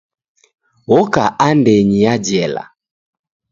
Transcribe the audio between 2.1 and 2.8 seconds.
jela.